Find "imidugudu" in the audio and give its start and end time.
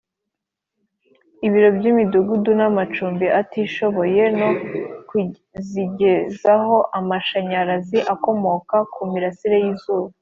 1.91-2.51